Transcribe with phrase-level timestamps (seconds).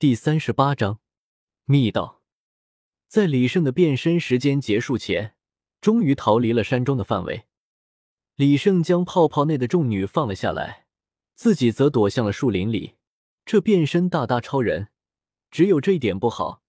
[0.00, 0.98] 第三十八章
[1.66, 2.22] 密道。
[3.06, 5.34] 在李胜的变身时间结束前，
[5.82, 7.44] 终于逃离了山庄的范围。
[8.34, 10.86] 李胜将泡泡内的众女放了下来，
[11.34, 12.94] 自己则躲向了树林里。
[13.44, 14.88] 这变身大大超人，
[15.50, 16.62] 只有这一点不好，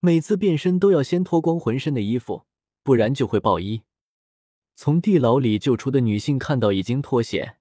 [0.00, 2.44] 每次变身都要先脱光浑身的衣服，
[2.82, 3.82] 不然就会爆衣。
[4.74, 7.58] 从地牢里救出的女性看到已经脱险，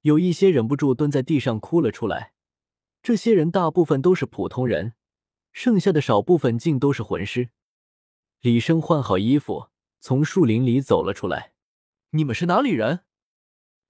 [0.00, 2.32] 有一些忍不住蹲在地上哭了出来。
[3.02, 4.94] 这些人大部分都是普通人，
[5.52, 7.50] 剩下的少部分竟都是魂师。
[8.40, 9.68] 李生换好衣服，
[10.00, 11.52] 从树林里走了出来。
[12.10, 13.00] 你们是哪里人？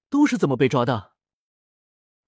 [0.09, 1.11] 都是怎么被抓的？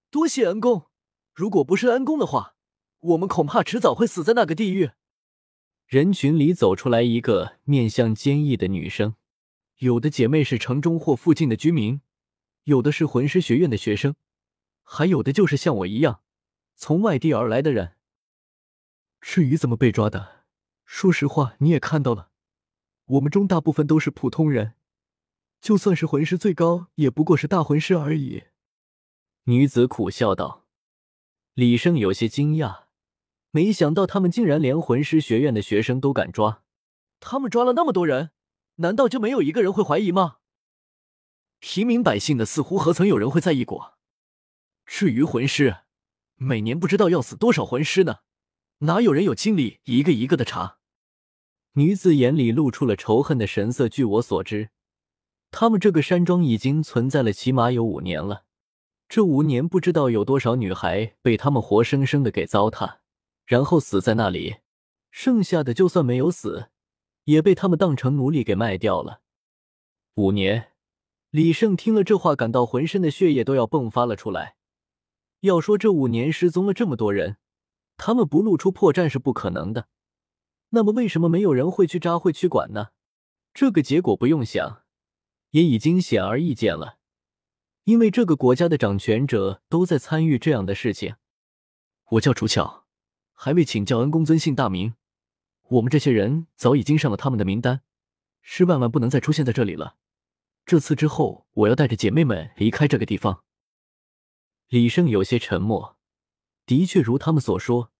[0.10, 0.90] 多谢恩公，
[1.34, 2.56] 如果不是恩公的话，
[3.00, 4.92] 我们恐怕迟早会死在那个地狱。
[5.86, 9.16] 人群里走出来一个面相坚毅的女生，
[9.78, 12.02] 有的姐妹是城中或附近的居民，
[12.64, 14.16] 有的是魂师学院的学生，
[14.84, 16.22] 还有的就是像我一样。
[16.76, 17.96] 从外地而来的人，
[19.22, 20.46] 至于怎么被抓的，
[20.86, 22.30] 说实话你也看到了，
[23.06, 24.76] 我们中大部分都是普通人，
[25.62, 28.44] 就算是魂师，最高也不过是大魂师而已。
[29.44, 30.66] 女子苦笑道。
[31.54, 32.86] 李生有些惊讶，
[33.52, 36.64] 没想到他们竟然连魂师学院的学生都敢抓。
[37.20, 38.32] 他们抓了那么多人，
[38.78, 40.40] 难道就没有一个人会怀疑吗？
[41.60, 44.00] 平民百姓的，似乎何曾有人会在意过？
[44.86, 45.83] 至于魂师。
[46.36, 48.18] 每年不知道要死多少魂师呢，
[48.80, 50.80] 哪有人有精力一个一个的查？
[51.74, 53.90] 女子眼里露出了仇恨的神色。
[53.90, 54.70] 据我所知，
[55.52, 58.46] 他们这个山庄已经存在了起码有五年了。
[59.08, 62.98] 这五年不知道有多少女孩被他们活生生的给糟蹋，
[63.46, 64.58] 然后死在那里。
[65.12, 66.70] 剩下的就算没有死，
[67.26, 69.22] 也被他们当成奴隶给卖掉了。
[70.16, 70.72] 五年，
[71.30, 74.56] 李胜听了这话，感到浑身的血液都要迸发了出来。
[75.44, 77.38] 要说这五年失踪了这么多人，
[77.98, 79.88] 他们不露出破绽是不可能的。
[80.70, 82.92] 那么为什么没有人会去扎会去管呢？
[83.54, 84.84] 这个结果不用想，
[85.52, 86.98] 也已经显而易见了。
[87.84, 91.16] 因为这个国家的掌权者都在参与这样的事情。
[92.12, 92.86] 我叫楚巧，
[93.34, 94.96] 还未请教恩公尊姓大名。
[95.68, 97.82] 我们这些人早已经上了他们的名单，
[98.42, 99.98] 是万万不能再出现在这里了。
[100.66, 103.44] 这次之后，我要带着姐妹们离开这个地方。
[104.74, 106.00] 李胜有些沉默，
[106.66, 107.92] 的确如他们所说，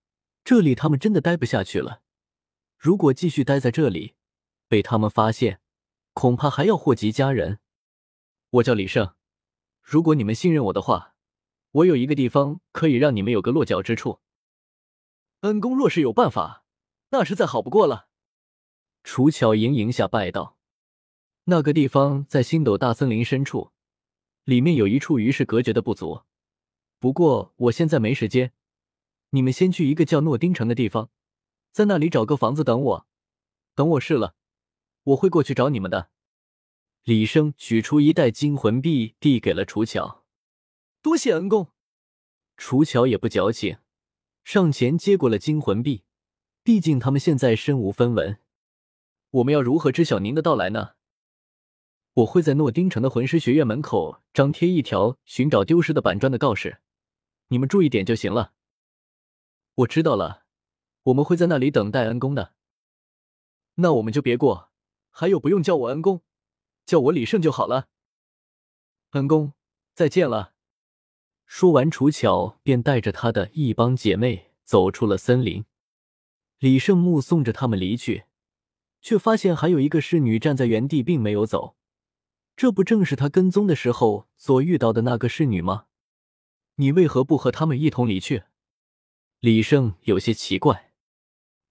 [0.44, 2.02] 这里他们真的待不下去了。
[2.80, 4.16] 如果继续待在这里，
[4.68, 5.62] 被他们发现，
[6.14, 7.60] 恐怕还要祸及家人。
[8.50, 9.14] 我叫李胜，
[9.84, 11.14] 如果你们信任我的话，
[11.74, 14.22] 我有一个地方可以让你们有个落脚之处。
[15.42, 16.66] 恩公若是有办法，
[17.12, 18.08] 那是再好不过了。
[19.04, 20.58] 楚巧盈盈下拜道
[21.46, 23.74] ：“那个地方在星斗大森林深处，
[24.44, 26.24] 里面有一处与世隔绝的部族。”
[27.04, 28.54] 不过我现在没时间，
[29.32, 31.10] 你们先去一个叫诺丁城的地方，
[31.74, 33.08] 在那里找个房子等我。
[33.76, 34.36] 等我试了，
[35.04, 36.12] 我会过去找你们的。
[37.04, 40.24] 李生取出一袋金魂币，递给了楚乔。
[41.02, 41.74] 多谢恩公。
[42.56, 43.80] 楚乔也不矫情，
[44.46, 46.06] 上前接过了金魂币。
[46.64, 48.40] 毕竟他们现在身无分文，
[49.32, 50.92] 我们要如何知晓您的到来呢？
[52.14, 56.80] 我会在诺丁城的魂师学院门口张贴一条寻找丢失的板砖的告示。
[57.54, 58.54] 你们注意点就行了。
[59.76, 60.46] 我知道了，
[61.04, 62.56] 我们会在那里等待恩公的。
[63.76, 64.72] 那我们就别过，
[65.12, 66.24] 还有不用叫我恩公，
[66.84, 67.90] 叫我李胜就好了。
[69.12, 69.54] 恩公，
[69.94, 70.54] 再见了。
[71.46, 75.64] 说完，楚巧便带着他的一帮姐妹走出了森林。
[76.58, 78.24] 李胜目送着他们离去，
[79.00, 81.76] 却发现还有一个侍女站在原地，并没有走。
[82.56, 85.86] 这不正是他跟踪的时候所遇到的那个侍女吗？
[86.76, 88.44] 你为何不和他们一同离去？
[89.40, 90.92] 李胜有些奇怪。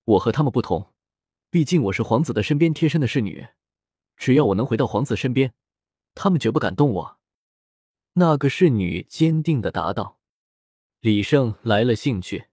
[0.05, 0.93] 我和他们不同，
[1.51, 3.49] 毕竟我是皇子的身边贴身的侍女。
[4.17, 5.55] 只要我能回到皇子身边，
[6.15, 7.19] 他们绝不敢动我。
[8.15, 10.21] 那个侍女坚定的答道。
[11.01, 12.47] 李胜来了兴趣，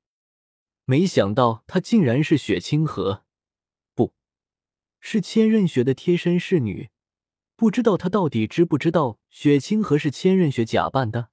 [0.86, 3.26] 没想到她竟然是雪清河，
[3.94, 4.16] 不
[5.00, 6.90] 是千仞雪的贴身侍女。
[7.56, 11.30] 不知道她到底知不知道雪清河是千仞雪假扮的。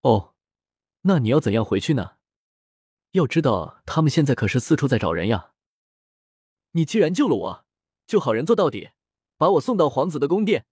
[0.00, 0.33] 哦，
[1.06, 2.12] 那你要怎样回去呢？
[3.12, 5.52] 要知道，他们现在可是四处在找人呀。
[6.72, 7.66] 你既然救了我，
[8.06, 8.90] 就好人做到底，
[9.36, 10.66] 把我送到皇子的宫殿。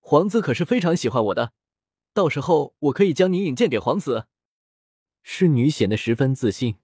[0.00, 1.52] 皇子可是非常喜欢我的，
[2.12, 4.26] 到时候我可以将你引荐给皇子。
[5.22, 6.76] 侍女显得十分自信，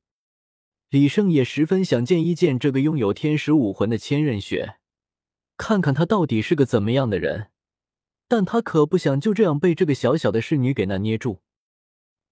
[0.88, 4.78] 李胜也十分想见一见这个拥有天使武魂的千仞雪，
[5.56, 7.50] 看看他到底是个怎么样的人。
[8.26, 11.42] 但他可不想就这样被这个小小的侍女给那捏住。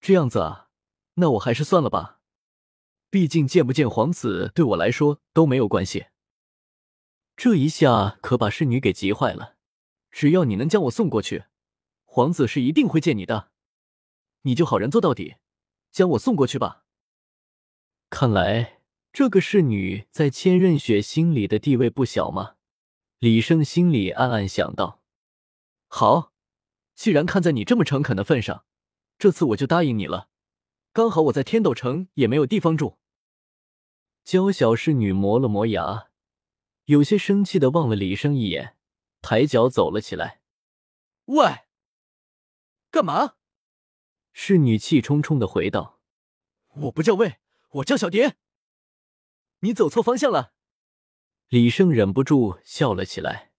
[0.03, 0.67] 这样子啊，
[1.13, 2.19] 那我还是算了吧。
[3.09, 6.07] 毕竟见不见皇子对我来说都没有关系。
[7.37, 9.55] 这一下可把侍女给急坏了。
[10.11, 11.45] 只要你能将我送过去，
[12.03, 13.51] 皇子是一定会见你的。
[14.41, 15.35] 你就好人做到底，
[15.89, 16.83] 将我送过去吧。
[18.09, 18.81] 看来
[19.13, 22.55] 这个侍女在千仞雪心里的地位不小嘛。
[23.19, 25.01] 李胜心里暗暗想到。
[25.87, 26.33] 好，
[26.93, 28.65] 既然看在你这么诚恳的份上，
[29.17, 30.29] 这次我就答应你了。
[30.91, 32.99] 刚好我在天斗城也没有地方住。
[34.23, 36.09] 娇小侍女磨了磨牙，
[36.85, 38.77] 有些生气的望了李胜一眼，
[39.21, 40.41] 抬脚走了起来。
[41.25, 41.65] 喂，
[42.91, 43.35] 干嘛？
[44.33, 46.01] 侍女气冲冲的回道
[46.83, 47.37] ：“我不叫魏，
[47.69, 48.37] 我叫小蝶。
[49.59, 50.53] 你走错方向了。”
[51.49, 53.51] 李胜忍不住笑了起来。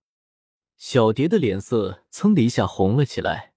[0.77, 3.55] 小蝶的脸色噌的一下红了起来，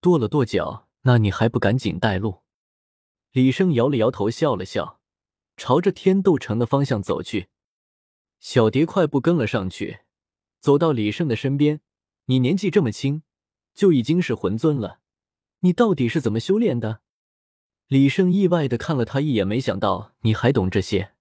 [0.00, 2.42] 跺了跺脚：“那你还不赶紧带路？”
[3.32, 5.00] 李胜摇了摇头，笑了笑，
[5.56, 7.48] 朝着天斗城的方向走去。
[8.40, 10.00] 小蝶快步跟了上去，
[10.60, 11.80] 走到李胜的身边
[12.26, 13.22] ：“你年纪这么轻，
[13.72, 15.00] 就已经是魂尊了，
[15.60, 17.00] 你到底是怎么修炼的？”
[17.88, 21.14] 李胜意外的看了他一眼，没想到你还懂这些，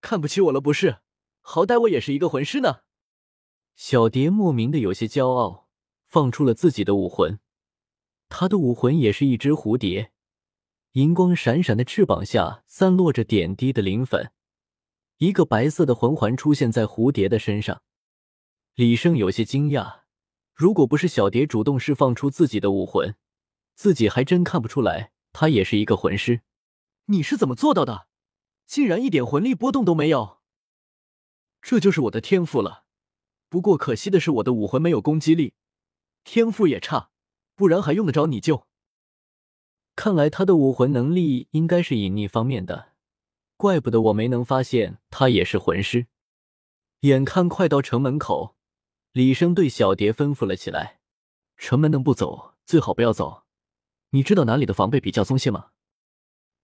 [0.00, 0.98] 看不起我了不是？
[1.40, 2.80] 好歹我也是一个魂师呢。
[3.76, 5.68] 小蝶莫名的有些骄傲，
[6.06, 7.38] 放出了自己的武魂。
[8.28, 10.12] 他的武魂也是一只蝴蝶，
[10.92, 14.32] 银光闪闪的翅膀下散落着点滴的灵粉，
[15.18, 17.82] 一个白色的魂环出现在蝴蝶的身上。
[18.74, 20.00] 李胜有些惊讶，
[20.52, 23.14] 如果不是小蝶主动释放出自己的武魂，
[23.74, 26.42] 自己还真看不出来他也是一个魂师。
[27.06, 28.08] 你是怎么做到的？
[28.66, 30.38] 竟然一点魂力波动都没有？
[31.60, 32.84] 这就是我的天赋了。
[33.48, 35.54] 不过可惜的是，我的武魂没有攻击力，
[36.24, 37.10] 天赋也差，
[37.54, 38.66] 不然还用得着你救？
[39.96, 42.92] 看来他的武魂能力应该是隐匿方面的，
[43.56, 46.08] 怪不得我没能发现他也是魂师。
[47.00, 48.56] 眼看快到城门口，
[49.12, 51.00] 李生对小蝶吩咐了起来
[51.56, 53.44] ：“城门能不走，最好不要走。
[54.10, 55.70] 你知道哪里的防备比较松懈吗？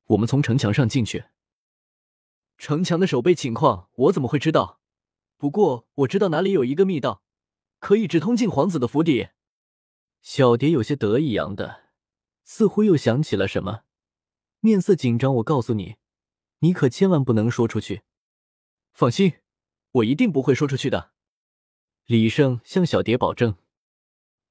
[0.06, 1.26] 我们从城墙上进去。
[2.58, 4.80] 城墙的守备情况，我怎么会知道？”
[5.38, 7.22] 不过我知道哪里有一个密道，
[7.78, 9.28] 可以直通进皇子的府邸。
[10.22, 11.84] 小蝶有些得意洋的，
[12.44, 13.82] 似乎又想起了什么，
[14.60, 15.36] 面色紧张。
[15.36, 15.96] 我告诉你，
[16.60, 18.02] 你可千万不能说出去。
[18.92, 19.34] 放心，
[19.92, 21.12] 我一定不会说出去的。
[22.06, 23.56] 李胜向小蝶保证。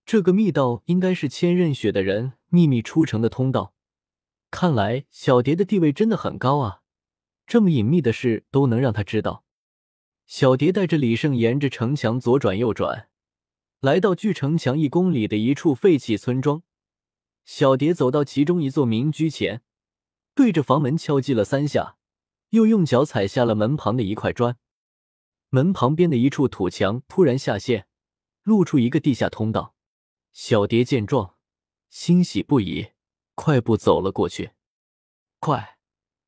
[0.06, 3.76] 这个密道应该是千仞雪的人秘密出城的通道。
[4.50, 6.82] 看来小蝶的地位真的很高啊，
[7.46, 9.44] 这么隐秘的事都能让他知道。
[10.26, 13.09] 小蝶带着李胜沿着城墙左转右转，
[13.82, 16.64] 来到距城墙一公里的一处废弃村庄。
[17.46, 19.62] 小蝶走到其中一座民居前，
[20.36, 21.98] 对着房门敲击了三下，
[22.50, 24.58] 又用脚踩下了门旁的一块砖。
[25.50, 27.88] 门旁边的一处土墙突然下陷，
[28.44, 29.76] 露出一个地下通道。
[30.32, 31.36] 小蝶见状，
[31.90, 32.90] 欣喜不已，
[33.34, 34.52] 快步走了过去。
[35.40, 35.80] 快，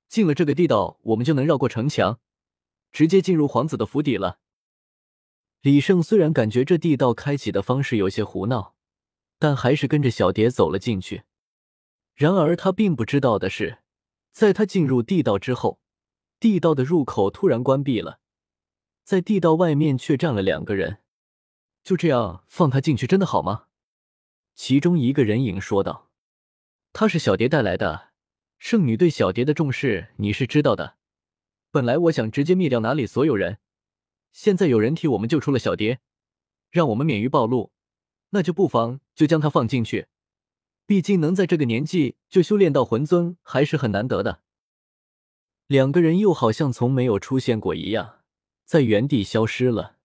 [0.08, 2.20] 进了这个地道，我们就能绕过城墙。
[2.92, 4.41] 直接进入皇子的府邸了。
[5.62, 8.76] 李胜虽然感觉这地道开启的方式有些胡闹，
[9.38, 11.24] 但还是跟着小蝶走了进去。
[12.16, 13.80] 然而他并不知道的是，
[14.32, 15.80] 在他进入地道之后，
[16.40, 18.20] 地道的入口突然关闭了，
[19.04, 20.98] 在地道外面却站了两个人。
[21.84, 23.66] 就这样放他进去真的好吗？
[24.56, 26.10] 其中一个人影说道
[26.92, 28.10] ：“他是小蝶带来的，
[28.58, 30.98] 圣女对小蝶的重视你是知道的。”
[31.72, 33.60] 本来我想直接灭掉哪里所有人，
[34.32, 36.00] 现在有人替我们救出了小蝶，
[36.70, 37.72] 让我们免于暴露，
[38.30, 40.08] 那就不妨就将他放进去。
[40.86, 44.42] 毕竟能在这个年纪就修炼到魂尊，还是很难得的。
[45.68, 48.22] 两个人又好像从没有出现过一样，
[48.66, 49.98] 在原地消失了。